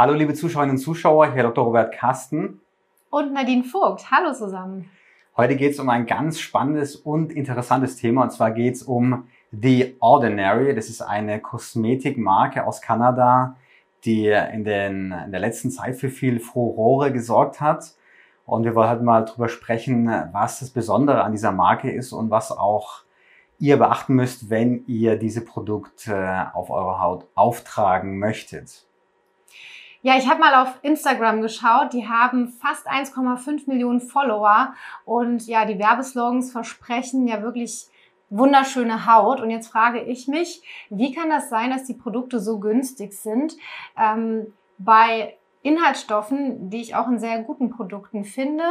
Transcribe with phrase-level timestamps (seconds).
[0.00, 1.62] Hallo liebe Zuschauerinnen und Zuschauer, hier Dr.
[1.62, 2.62] Robert Kasten.
[3.10, 4.10] Und Nadine Vogt.
[4.10, 4.88] Hallo zusammen.
[5.36, 9.28] Heute geht es um ein ganz spannendes und interessantes Thema und zwar geht es um
[9.52, 10.74] The Ordinary.
[10.74, 13.56] Das ist eine Kosmetikmarke aus Kanada,
[14.06, 17.92] die in, den, in der letzten Zeit für viel Furore gesorgt hat.
[18.46, 22.30] Und wir wollen halt mal drüber sprechen, was das Besondere an dieser Marke ist und
[22.30, 23.02] was auch
[23.58, 28.86] ihr beachten müsst, wenn ihr diese Produkte auf eure Haut auftragen möchtet.
[30.02, 31.92] Ja, ich habe mal auf Instagram geschaut.
[31.92, 37.88] Die haben fast 1,5 Millionen Follower und ja, die Werbeslogans versprechen ja wirklich
[38.30, 39.40] wunderschöne Haut.
[39.40, 43.56] Und jetzt frage ich mich, wie kann das sein, dass die Produkte so günstig sind?
[43.98, 44.46] Ähm,
[44.78, 48.64] bei Inhaltsstoffen, die ich auch in sehr guten Produkten finde.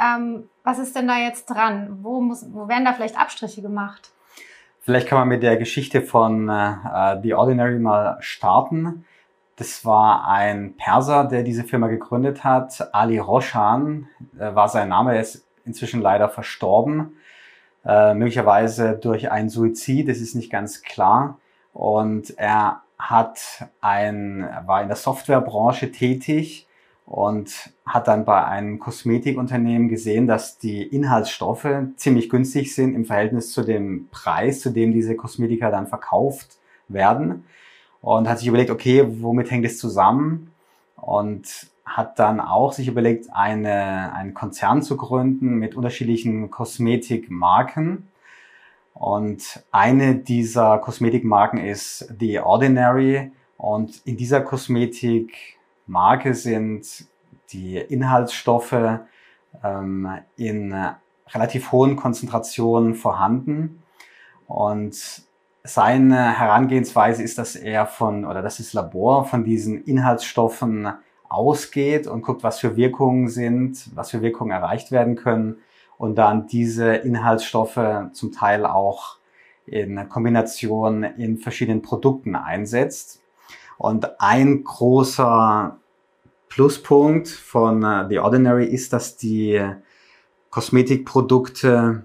[0.00, 1.98] Ähm, was ist denn da jetzt dran?
[2.02, 4.12] Wo, muss, wo werden da vielleicht Abstriche gemacht?
[4.78, 9.04] Vielleicht kann man mit der Geschichte von äh, The Ordinary mal starten.
[9.60, 12.94] Das war ein Perser, der diese Firma gegründet hat.
[12.94, 15.14] Ali Roshan äh, war sein Name.
[15.14, 17.18] Er ist inzwischen leider verstorben.
[17.84, 21.36] Äh, möglicherweise durch einen Suizid, das ist nicht ganz klar.
[21.74, 26.66] Und er hat ein, war in der Softwarebranche tätig
[27.04, 33.52] und hat dann bei einem Kosmetikunternehmen gesehen, dass die Inhaltsstoffe ziemlich günstig sind im Verhältnis
[33.52, 36.56] zu dem Preis, zu dem diese Kosmetika dann verkauft
[36.88, 37.44] werden
[38.02, 40.52] und hat sich überlegt, okay, womit hängt es zusammen?
[40.96, 48.08] Und hat dann auch sich überlegt, eine, einen Konzern zu gründen mit unterschiedlichen Kosmetikmarken.
[48.94, 53.32] Und eine dieser Kosmetikmarken ist The Ordinary.
[53.56, 57.06] Und in dieser Kosmetikmarke sind
[57.52, 59.00] die Inhaltsstoffe
[59.64, 60.74] ähm, in
[61.28, 63.82] relativ hohen Konzentrationen vorhanden.
[64.46, 65.24] Und
[65.62, 70.92] seine Herangehensweise ist, dass er von, oder dass das Labor von diesen Inhaltsstoffen
[71.28, 75.58] ausgeht und guckt, was für Wirkungen sind, was für Wirkungen erreicht werden können
[75.98, 77.80] und dann diese Inhaltsstoffe
[78.12, 79.18] zum Teil auch
[79.66, 83.22] in Kombination in verschiedenen Produkten einsetzt.
[83.78, 85.78] Und ein großer
[86.48, 89.62] Pluspunkt von äh, The Ordinary ist, dass die
[90.50, 92.04] Kosmetikprodukte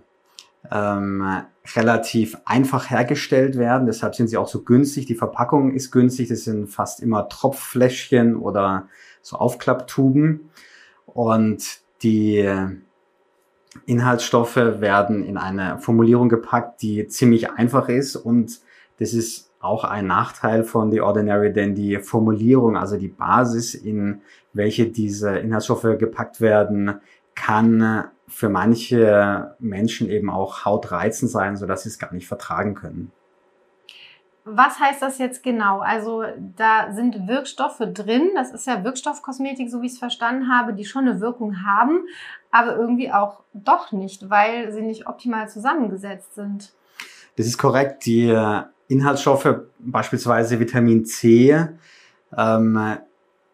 [0.72, 1.45] ähm,
[1.75, 3.87] relativ einfach hergestellt werden.
[3.87, 5.05] Deshalb sind sie auch so günstig.
[5.05, 6.29] Die Verpackung ist günstig.
[6.29, 8.87] Das sind fast immer Tropffläschchen oder
[9.21, 10.49] so Aufklapptuben.
[11.05, 12.47] Und die
[13.85, 18.15] Inhaltsstoffe werden in eine Formulierung gepackt, die ziemlich einfach ist.
[18.15, 18.59] Und
[18.99, 24.21] das ist auch ein Nachteil von The Ordinary, denn die Formulierung, also die Basis, in
[24.53, 26.99] welche diese Inhaltsstoffe gepackt werden,
[27.33, 33.11] kann für manche Menschen eben auch hautreizend sein, sodass sie es gar nicht vertragen können.
[34.47, 35.79] Was heißt das jetzt genau?
[35.79, 36.23] Also
[36.55, 40.85] da sind Wirkstoffe drin, das ist ja Wirkstoffkosmetik, so wie ich es verstanden habe, die
[40.85, 42.05] schon eine Wirkung haben,
[42.51, 46.73] aber irgendwie auch doch nicht, weil sie nicht optimal zusammengesetzt sind.
[47.37, 48.05] Das ist korrekt.
[48.05, 48.29] Die
[48.87, 51.67] Inhaltsstoffe, beispielsweise Vitamin C,
[52.37, 52.97] ähm,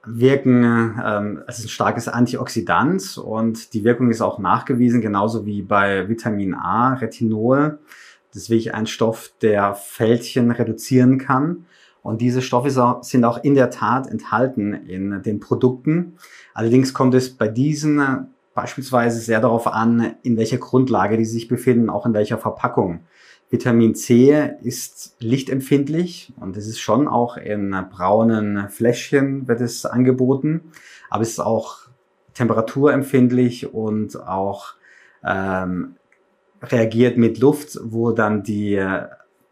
[0.05, 5.61] wirken, ähm, es ist ein starkes Antioxidant und die Wirkung ist auch nachgewiesen, genauso wie
[5.61, 7.79] bei Vitamin A, Retinol.
[8.33, 11.65] Das ist wirklich ein Stoff, der Fältchen reduzieren kann.
[12.03, 16.17] Und diese Stoffe sind auch in der Tat enthalten in den Produkten.
[16.53, 21.89] Allerdings kommt es bei diesen beispielsweise sehr darauf an, in welcher Grundlage die sich befinden,
[21.89, 23.01] auch in welcher Verpackung.
[23.51, 30.71] Vitamin C ist lichtempfindlich und es ist schon auch in braunen Fläschchen wird es angeboten,
[31.09, 31.79] aber es ist auch
[32.33, 34.75] temperaturempfindlich und auch
[35.25, 35.95] ähm,
[36.61, 38.81] reagiert mit Luft, wo dann die,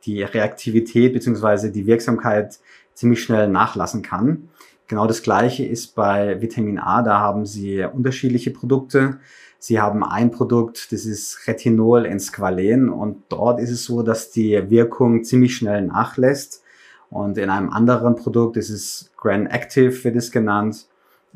[0.05, 2.59] die Reaktivität beziehungsweise die Wirksamkeit
[2.93, 4.47] ziemlich schnell nachlassen kann.
[4.89, 9.19] Genau das gleiche ist bei Vitamin A, da haben sie unterschiedliche Produkte.
[9.59, 14.31] Sie haben ein Produkt, das ist Retinol in Squalen und dort ist es so, dass
[14.31, 16.63] die Wirkung ziemlich schnell nachlässt.
[17.11, 20.87] Und in einem anderen Produkt, das ist Gran Active, wird es genannt.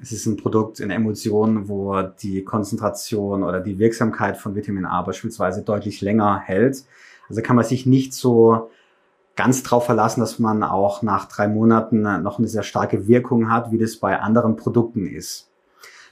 [0.02, 5.04] Es ist ein Produkt in Emulsion, wo die Konzentration oder die Wirksamkeit von Vitamin A
[5.04, 6.86] beispielsweise deutlich länger hält.
[7.30, 8.72] Also kann man sich nicht so
[9.36, 13.72] ganz drauf verlassen, dass man auch nach drei Monaten noch eine sehr starke Wirkung hat,
[13.72, 15.50] wie das bei anderen Produkten ist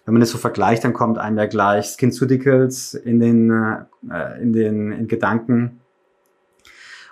[0.05, 3.51] wenn man das so vergleicht, dann kommt einem ja gleich SkinCeuticals in den,
[4.09, 5.81] äh, in den in Gedanken.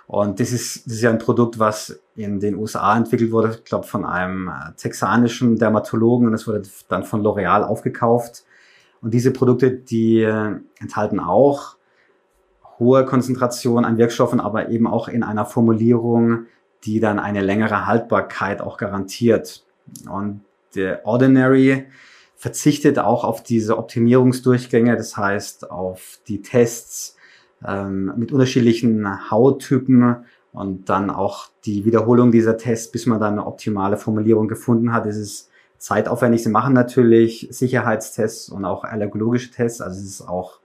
[0.06, 3.64] Und das ist, das ist ja ein Produkt, was in den USA entwickelt wurde, ich
[3.64, 8.44] glaube von einem äh, texanischen Dermatologen und es wurde dann von L'Oreal aufgekauft.
[9.00, 11.76] Und diese Produkte, die äh, enthalten auch
[12.80, 16.46] hohe Konzentration an Wirkstoffen, aber eben auch in einer Formulierung,
[16.84, 19.64] die dann eine längere Haltbarkeit auch garantiert.
[20.10, 20.40] Und
[20.74, 21.86] der Ordinary
[22.36, 27.16] verzichtet auch auf diese Optimierungsdurchgänge, das heißt auf die Tests
[27.66, 33.46] ähm, mit unterschiedlichen Hauttypen und dann auch die Wiederholung dieser Tests, bis man dann eine
[33.46, 35.04] optimale Formulierung gefunden hat.
[35.04, 36.42] Es ist zeitaufwendig.
[36.42, 40.59] Sie machen natürlich Sicherheitstests und auch allergologische Tests, also es ist auch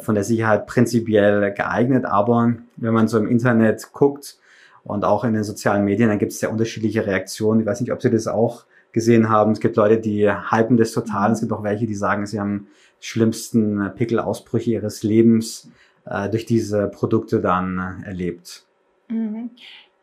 [0.00, 4.38] von der Sicherheit prinzipiell geeignet, aber wenn man so im Internet guckt
[4.84, 7.60] und auch in den sozialen Medien, dann gibt es sehr unterschiedliche Reaktionen.
[7.60, 9.52] Ich weiß nicht, ob Sie das auch gesehen haben.
[9.52, 11.32] Es gibt Leute, die hypen das total.
[11.32, 12.68] Es gibt auch welche, die sagen, sie haben
[13.00, 15.70] die schlimmsten Pickelausbrüche ihres Lebens
[16.04, 18.66] äh, durch diese Produkte dann äh, erlebt.
[19.08, 19.50] Mhm.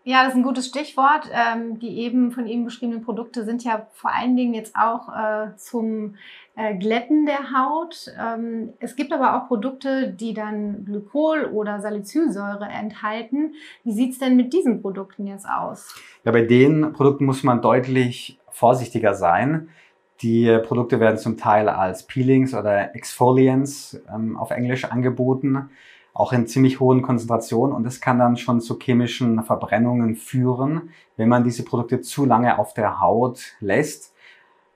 [0.07, 1.31] Ja, das ist ein gutes Stichwort.
[1.34, 5.57] Ähm, die eben von Ihnen beschriebenen Produkte sind ja vor allen Dingen jetzt auch äh,
[5.57, 6.13] zum
[6.56, 8.12] äh, Glätten der Haut.
[8.16, 13.56] Ähm, es gibt aber auch Produkte, die dann Glykol oder Salicylsäure enthalten.
[13.84, 15.96] Wie sieht's denn mit diesen Produkten jetzt aus?
[16.24, 19.69] Ja, bei den Produkten muss man deutlich vorsichtiger sein.
[20.22, 25.72] Die Produkte werden zum Teil als Peelings oder Exfoliants ähm, auf Englisch angeboten
[26.15, 31.27] auch in ziemlich hohen Konzentrationen und das kann dann schon zu chemischen Verbrennungen führen, wenn
[31.27, 34.13] man diese Produkte zu lange auf der Haut lässt.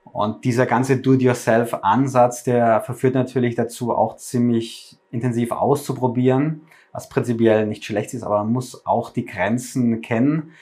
[0.04, 7.86] Und dieser ganze Do-it-yourself-Ansatz, der verführt natürlich dazu, auch ziemlich intensiv auszuprobieren, was prinzipiell nicht
[7.86, 10.52] schlecht ist, aber man muss auch die Grenzen kennen.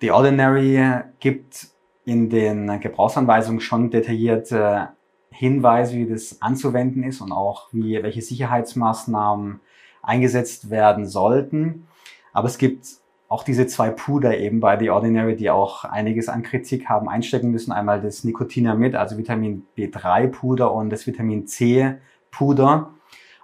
[0.00, 1.68] The Ordinary gibt
[2.04, 4.88] in den Gebrauchsanweisungen schon detaillierte
[5.30, 9.60] Hinweise, wie das anzuwenden ist und auch wie, welche Sicherheitsmaßnahmen
[10.02, 11.86] eingesetzt werden sollten.
[12.32, 12.86] Aber es gibt
[13.28, 17.50] auch diese zwei Puder eben bei The Ordinary, die auch einiges an Kritik haben einstecken
[17.50, 17.70] müssen.
[17.70, 21.96] Einmal das Nicotinamid, also Vitamin B3 Puder und das Vitamin C
[22.32, 22.90] Puder.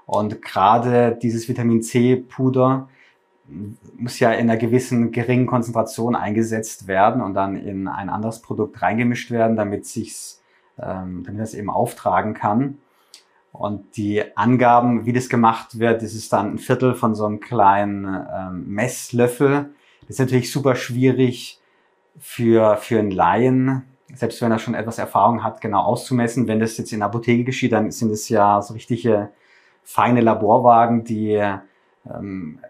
[0.04, 2.88] Und gerade dieses Vitamin C Puder
[3.96, 8.82] muss ja in einer gewissen geringen Konzentration eingesetzt werden und dann in ein anderes Produkt
[8.82, 10.42] reingemischt werden, damit sich's,
[10.78, 12.78] ähm, damit das eben auftragen kann.
[13.58, 17.40] Und die Angaben, wie das gemacht wird, das ist dann ein Viertel von so einem
[17.40, 19.70] kleinen ähm, Messlöffel.
[20.02, 21.60] Das ist natürlich super schwierig
[22.18, 26.48] für, für einen Laien, selbst wenn er schon etwas Erfahrung hat, genau auszumessen.
[26.48, 29.30] Wenn das jetzt in der Apotheke geschieht, dann sind es ja so richtige
[29.82, 31.42] feine Laborwagen, die
[32.08, 32.60] ähm,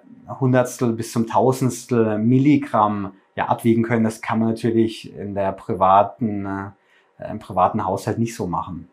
[0.40, 4.04] Hundertstel bis zum Tausendstel Milligramm ja abwiegen können.
[4.04, 6.46] Das kann man natürlich in der privaten,
[7.18, 8.88] äh, im privaten Haushalt nicht so machen.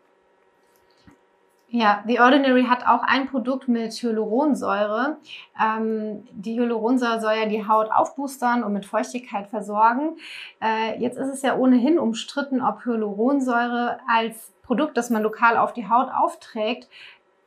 [1.76, 5.16] Ja, The Ordinary hat auch ein Produkt mit Hyaluronsäure.
[5.60, 10.16] Ähm, die Hyaluronsäure soll ja die Haut aufboostern und mit Feuchtigkeit versorgen.
[10.62, 15.72] Äh, jetzt ist es ja ohnehin umstritten, ob Hyaluronsäure als Produkt, das man lokal auf
[15.72, 16.88] die Haut aufträgt,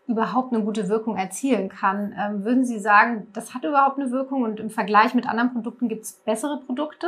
[0.08, 2.14] überhaupt eine gute Wirkung erzielen kann.
[2.20, 5.88] Ähm, würden Sie sagen, das hat überhaupt eine Wirkung und im Vergleich mit anderen Produkten
[5.88, 7.08] gibt es bessere Produkte?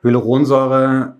[0.00, 1.14] Hyaluronsäure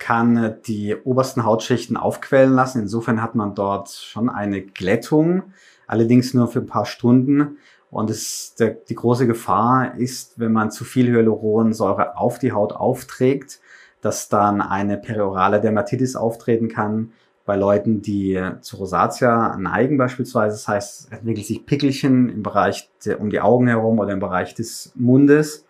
[0.00, 2.80] kann die obersten Hautschichten aufquellen lassen.
[2.80, 5.44] Insofern hat man dort schon eine Glättung,
[5.86, 7.58] allerdings nur für ein paar Stunden.
[7.90, 12.72] Und es, der, die große Gefahr ist, wenn man zu viel Hyaluronsäure auf die Haut
[12.72, 13.60] aufträgt,
[14.00, 17.12] dass dann eine periorale Dermatitis auftreten kann
[17.44, 20.54] bei Leuten, die zu Rosatia neigen beispielsweise.
[20.54, 22.88] Das heißt, es entwickelt sich Pickelchen im Bereich
[23.18, 25.66] um die Augen herum oder im Bereich des Mundes.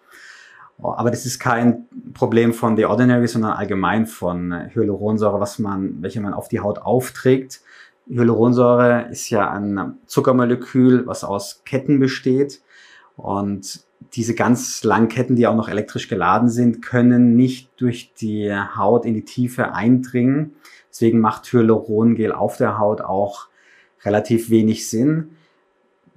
[0.82, 6.21] Aber das ist kein Problem von The Ordinary, sondern allgemein von Hyaluronsäure, was man, welche
[6.21, 7.61] man auf die Haut aufträgt.
[8.09, 12.61] Hyaluronsäure ist ja ein Zuckermolekül, was aus Ketten besteht.
[13.16, 18.52] Und diese ganz langen Ketten, die auch noch elektrisch geladen sind, können nicht durch die
[18.52, 20.54] Haut in die Tiefe eindringen.
[20.90, 23.49] Deswegen macht Hyalurongel auf der Haut auch
[24.02, 25.37] relativ wenig Sinn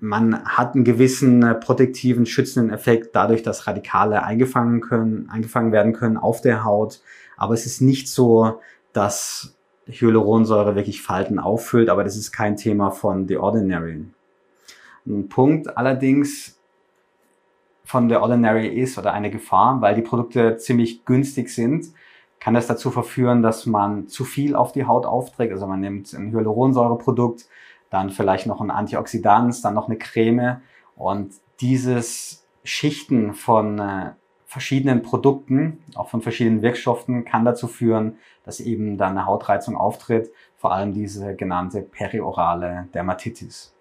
[0.04, 5.94] man hat einen gewissen äh, protektiven, schützenden Effekt dadurch, dass Radikale eingefangen können, eingefangen werden
[5.94, 7.00] können auf der Haut.
[7.38, 8.60] Aber es ist nicht so,
[8.92, 9.56] dass
[9.88, 14.04] Hyaluronsäure wirklich Falten auffüllt, aber das ist kein Thema von The Ordinary.
[15.08, 16.60] Ein Punkt allerdings
[17.86, 21.86] von The Ordinary ist oder eine Gefahr, weil die Produkte ziemlich günstig sind,
[22.42, 25.54] kann das dazu verführen, dass man zu viel auf die Haut aufträgt.
[25.54, 27.46] Also man nimmt ein Hyaluronsäureprodukt,
[27.94, 30.62] dann vielleicht noch ein Antioxidant, dann noch eine Creme
[30.96, 34.14] und dieses Schichten von äh,
[34.48, 40.32] verschiedenen Produkten, auch von verschiedenen Wirkstoffen, kann dazu führen, dass eben dann eine Hautreizung auftritt,
[40.58, 43.73] vor allem diese genannte periorale Dermatitis.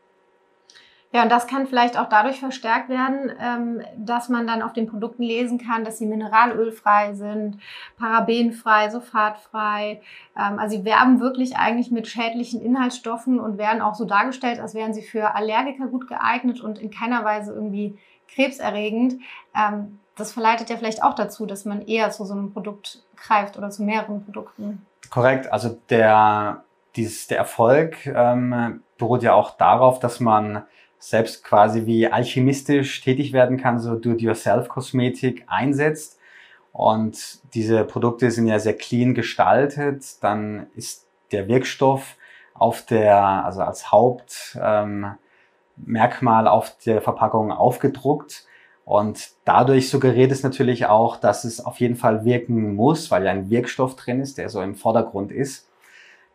[1.12, 4.86] Ja, und das kann vielleicht auch dadurch verstärkt werden, ähm, dass man dann auf den
[4.86, 7.58] Produkten lesen kann, dass sie mineralölfrei sind,
[7.98, 10.00] parabenfrei, sulfatfrei.
[10.38, 14.74] Ähm, also sie werben wirklich eigentlich mit schädlichen Inhaltsstoffen und werden auch so dargestellt, als
[14.74, 17.98] wären sie für Allergiker gut geeignet und in keiner Weise irgendwie
[18.34, 19.20] krebserregend.
[19.54, 23.58] Ähm, das verleitet ja vielleicht auch dazu, dass man eher zu so einem Produkt greift
[23.58, 24.86] oder zu mehreren Produkten.
[25.10, 25.52] Korrekt.
[25.52, 26.64] Also der,
[26.96, 30.64] dieses, der Erfolg ähm, beruht ja auch darauf, dass man
[31.02, 36.20] selbst quasi wie alchemistisch tätig werden kann, so Do-it-yourself-Kosmetik einsetzt.
[36.70, 40.22] Und diese Produkte sind ja sehr clean gestaltet.
[40.22, 42.16] Dann ist der Wirkstoff
[42.54, 45.16] auf der, also als Hauptmerkmal
[46.44, 48.46] ähm, auf der Verpackung aufgedruckt.
[48.84, 53.32] Und dadurch suggeriert es natürlich auch, dass es auf jeden Fall wirken muss, weil ja
[53.32, 55.68] ein Wirkstoff drin ist, der so im Vordergrund ist.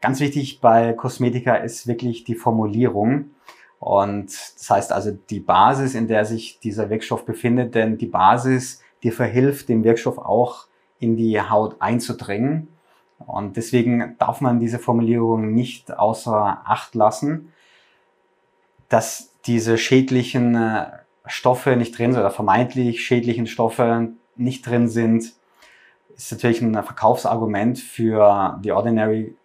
[0.01, 3.31] Ganz wichtig bei Kosmetika ist wirklich die Formulierung.
[3.79, 8.81] Und das heißt also die Basis, in der sich dieser Wirkstoff befindet, denn die Basis,
[9.03, 10.67] die verhilft dem Wirkstoff auch
[11.00, 12.69] in die Haut einzudringen.
[13.19, 17.53] Und deswegen darf man diese Formulierung nicht außer Acht lassen,
[18.89, 20.86] dass diese schädlichen äh,
[21.25, 25.34] Stoffe nicht drin sind oder vermeintlich schädlichen Stoffe nicht drin sind,
[26.15, 29.36] ist natürlich ein Verkaufsargument für die Ordinary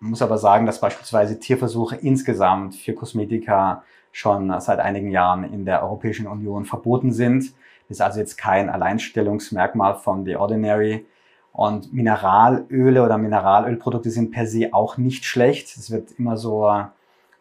[0.00, 5.64] man muss aber sagen, dass beispielsweise Tierversuche insgesamt für Kosmetika schon seit einigen Jahren in
[5.64, 7.52] der Europäischen Union verboten sind.
[7.88, 11.06] Das ist also jetzt kein Alleinstellungsmerkmal von The Ordinary.
[11.52, 15.76] Und Mineralöle oder Mineralölprodukte sind per se auch nicht schlecht.
[15.76, 16.70] Es wird immer so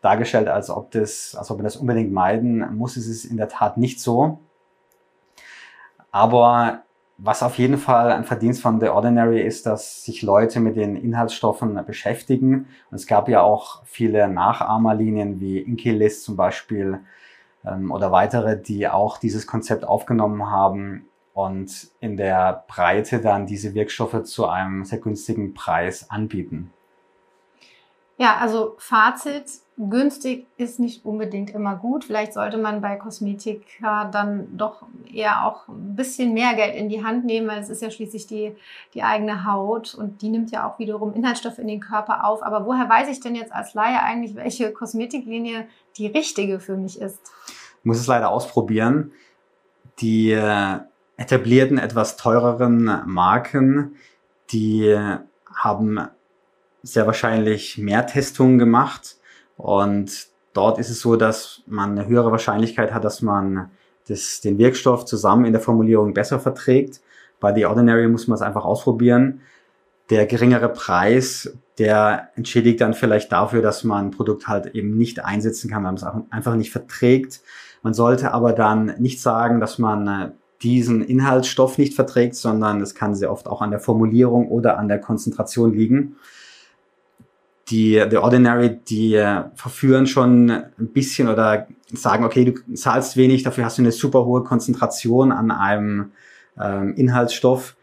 [0.02, 2.98] dargestellt, als ob das, als ob man das unbedingt meiden muss.
[2.98, 4.40] Es ist in der Tat nicht so.
[6.12, 6.84] Aber
[7.22, 10.96] was auf jeden Fall ein Verdienst von The Ordinary ist, dass sich Leute mit den
[10.96, 12.68] Inhaltsstoffen beschäftigen.
[12.90, 17.02] Und es gab ja auch viele Nachahmerlinien wie Inkilist zum Beispiel
[17.66, 23.74] ähm, oder weitere, die auch dieses Konzept aufgenommen haben und in der Breite dann diese
[23.74, 26.72] Wirkstoffe zu einem sehr günstigen Preis anbieten.
[28.18, 29.46] Ja, also Fazit,
[29.88, 32.04] günstig ist nicht unbedingt immer gut.
[32.04, 37.04] Vielleicht sollte man bei Kosmetika dann doch eher auch ein bisschen mehr Geld in die
[37.04, 38.56] Hand nehmen, weil es ist ja schließlich die,
[38.94, 42.44] die eigene Haut und die nimmt ja auch wiederum Inhaltsstoffe in den Körper auf.
[42.44, 45.66] Aber woher weiß ich denn jetzt als Laie eigentlich, welche Kosmetiklinie
[45.98, 47.22] die richtige für mich ist?
[47.48, 49.14] Ich muss es leider ausprobieren.
[50.00, 50.80] Die äh,
[51.16, 53.96] etablierten, etwas teureren Marken,
[54.52, 54.94] die
[55.56, 56.02] haben
[56.84, 59.19] sehr wahrscheinlich mehr Testungen gemacht
[59.60, 63.70] und dort ist es so, dass man eine höhere Wahrscheinlichkeit hat, dass man
[64.08, 67.02] das, den Wirkstoff zusammen in der Formulierung besser verträgt.
[67.42, 69.42] Bei The Ordinary muss man es einfach ausprobieren.
[70.10, 75.26] Der geringere Preis, der entschädigt dann vielleicht dafür, dass man ein Produkt halt eben nicht
[75.26, 77.42] einsetzen kann, weil man es einfach nicht verträgt.
[77.84, 82.96] Man sollte aber dann nicht sagen, dass man äh, diesen Inhaltsstoff nicht verträgt, sondern es
[82.96, 86.16] kann sehr oft auch an der Formulierung oder an der Konzentration liegen
[87.70, 93.44] die The Ordinary, die äh, verführen schon ein bisschen oder sagen, okay, du zahlst wenig,
[93.44, 96.12] dafür hast du eine super hohe Konzentration an einem
[96.60, 97.76] ähm, Inhaltsstoff,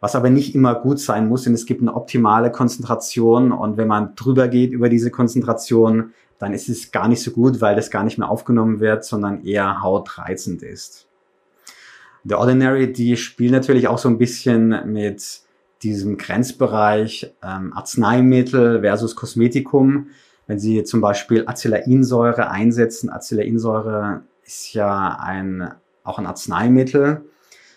[0.00, 3.88] was aber nicht immer gut sein muss, denn es gibt eine optimale Konzentration und wenn
[3.88, 7.90] man drüber geht über diese Konzentration, dann ist es gar nicht so gut, weil das
[7.90, 11.06] gar nicht mehr aufgenommen wird, sondern eher hautreizend ist.
[12.24, 15.42] The Ordinary, die spielen natürlich auch so ein bisschen mit
[15.82, 20.08] diesem Grenzbereich ähm, Arzneimittel versus Kosmetikum.
[20.46, 25.72] Wenn Sie zum Beispiel Acelainsäure einsetzen, Acelainsäure ist ja ein,
[26.04, 27.22] auch ein Arzneimittel,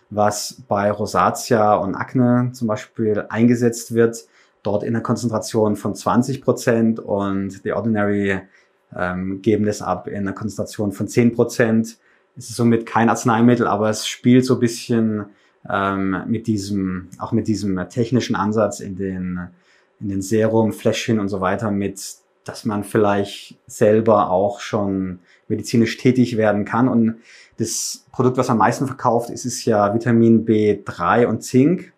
[0.09, 4.25] was bei Rosatia und Akne zum Beispiel eingesetzt wird,
[4.63, 8.41] dort in einer Konzentration von 20 Prozent und The Ordinary
[8.95, 11.97] ähm, geben das ab in einer Konzentration von 10 Prozent.
[12.35, 15.25] Es ist somit kein Arzneimittel, aber es spielt so ein bisschen
[15.69, 19.47] ähm, mit diesem, auch mit diesem technischen Ansatz in den,
[19.99, 22.01] in den Serum, Fläschchen und so weiter mit,
[22.43, 26.87] dass man vielleicht selber auch schon medizinisch tätig werden kann.
[26.87, 27.15] Und
[27.57, 31.93] das Produkt, was am meisten verkauft ist, ist ja Vitamin B3 und Zink.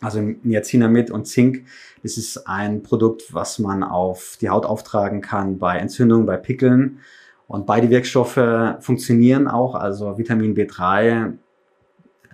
[0.00, 1.64] Also Niacinamid und Zink.
[2.02, 6.98] Das ist ein Produkt, was man auf die Haut auftragen kann bei Entzündungen, bei Pickeln.
[7.46, 8.40] Und beide Wirkstoffe
[8.80, 9.76] funktionieren auch.
[9.76, 11.34] Also Vitamin B3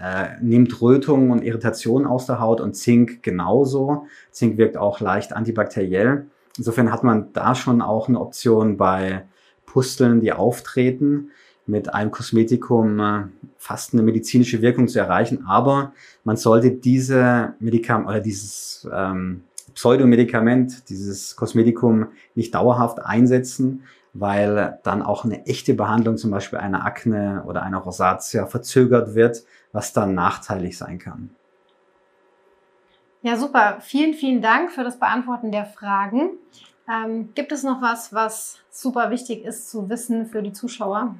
[0.00, 4.06] äh, nimmt Rötungen und Irritationen aus der Haut und Zink genauso.
[4.30, 6.26] Zink wirkt auch leicht antibakteriell.
[6.56, 9.24] Insofern hat man da schon auch eine Option bei
[9.66, 11.30] Pusteln, die auftreten,
[11.66, 13.24] mit einem Kosmetikum äh,
[13.58, 15.44] fast eine medizinische Wirkung zu erreichen.
[15.46, 15.92] Aber
[16.24, 19.42] man sollte diese Medikament oder dieses ähm,
[19.74, 23.82] Pseudomedikament, dieses Kosmetikum nicht dauerhaft einsetzen,
[24.14, 29.44] weil dann auch eine echte Behandlung, zum Beispiel einer Akne oder einer Rosatia, verzögert wird,
[29.72, 31.30] was dann nachteilig sein kann.
[33.22, 33.78] Ja, super.
[33.80, 36.30] Vielen, vielen Dank für das Beantworten der Fragen.
[36.88, 41.16] Ähm, gibt es noch was, was super wichtig ist zu wissen für die Zuschauer?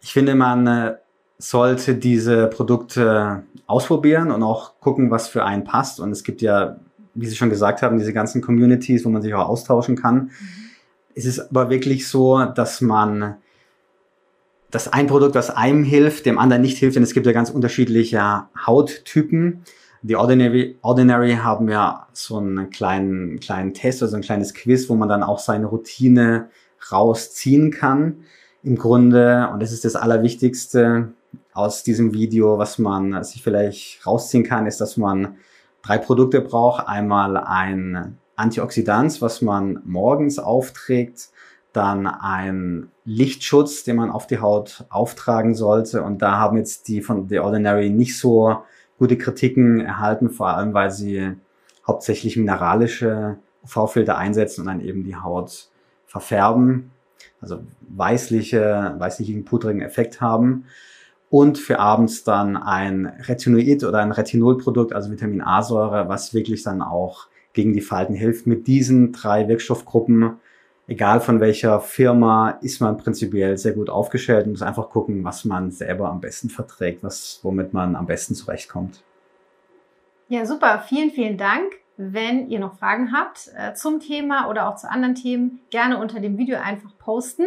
[0.00, 0.96] Ich finde, man äh,
[1.38, 6.00] sollte diese Produkte ausprobieren und auch gucken, was für einen passt.
[6.00, 6.76] Und es gibt ja,
[7.14, 10.16] wie Sie schon gesagt haben, diese ganzen Communities, wo man sich auch austauschen kann.
[10.16, 10.30] Mhm.
[11.14, 13.36] Es ist aber wirklich so, dass man
[14.72, 17.50] dass ein Produkt, was einem hilft, dem anderen nicht hilft, denn es gibt ja ganz
[17.50, 19.64] unterschiedliche Hauttypen.
[20.00, 24.94] Die Ordinary, Ordinary haben ja so einen kleinen, kleinen Test, also ein kleines Quiz, wo
[24.94, 26.48] man dann auch seine Routine
[26.90, 28.24] rausziehen kann.
[28.62, 31.12] Im Grunde, und das ist das Allerwichtigste
[31.52, 35.36] aus diesem Video, was man sich vielleicht rausziehen kann, ist, dass man
[35.82, 36.88] drei Produkte braucht.
[36.88, 41.28] Einmal ein Antioxidant, was man morgens aufträgt,
[41.72, 46.02] dann ein Lichtschutz, den man auf die Haut auftragen sollte.
[46.02, 48.62] Und da haben jetzt die von The Ordinary nicht so
[48.98, 51.32] gute Kritiken erhalten, vor allem weil sie
[51.86, 55.68] hauptsächlich mineralische UV-Filter einsetzen und dann eben die Haut
[56.06, 56.90] verfärben,
[57.40, 60.66] also weißliche, weißlichen, pudrigen Effekt haben.
[61.30, 66.82] Und für abends dann ein Retinoid oder ein Retinolprodukt, also Vitamin A-Säure, was wirklich dann
[66.82, 68.46] auch gegen die Falten hilft.
[68.46, 70.34] Mit diesen drei Wirkstoffgruppen
[70.92, 75.46] egal von welcher Firma, ist man prinzipiell sehr gut aufgestellt und muss einfach gucken, was
[75.46, 79.02] man selber am besten verträgt, was, womit man am besten zurechtkommt.
[80.28, 80.84] Ja, super.
[80.86, 81.72] Vielen, vielen Dank.
[81.96, 86.20] Wenn ihr noch Fragen habt äh, zum Thema oder auch zu anderen Themen, gerne unter
[86.20, 87.44] dem Video einfach posten.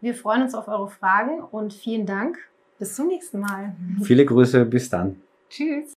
[0.00, 2.36] Wir freuen uns auf eure Fragen und vielen Dank.
[2.78, 3.76] Bis zum nächsten Mal.
[4.02, 4.64] Viele Grüße.
[4.64, 5.20] Bis dann.
[5.50, 5.97] Tschüss.